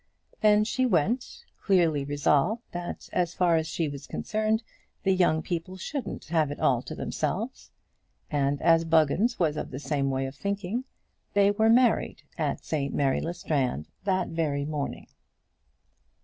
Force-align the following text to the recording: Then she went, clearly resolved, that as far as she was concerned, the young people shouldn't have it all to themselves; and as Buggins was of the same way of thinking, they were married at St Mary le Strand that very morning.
Then 0.39 0.63
she 0.63 0.87
went, 0.87 1.43
clearly 1.63 2.03
resolved, 2.03 2.63
that 2.71 3.07
as 3.13 3.35
far 3.35 3.55
as 3.55 3.67
she 3.67 3.87
was 3.87 4.07
concerned, 4.07 4.63
the 5.03 5.13
young 5.13 5.43
people 5.43 5.77
shouldn't 5.77 6.25
have 6.29 6.49
it 6.49 6.59
all 6.59 6.81
to 6.81 6.95
themselves; 6.95 7.69
and 8.31 8.59
as 8.63 8.83
Buggins 8.83 9.37
was 9.37 9.57
of 9.57 9.69
the 9.69 9.77
same 9.77 10.09
way 10.09 10.25
of 10.25 10.33
thinking, 10.35 10.85
they 11.35 11.51
were 11.51 11.69
married 11.69 12.23
at 12.35 12.65
St 12.65 12.91
Mary 12.95 13.21
le 13.21 13.35
Strand 13.35 13.89
that 14.05 14.29
very 14.29 14.65
morning. 14.65 15.05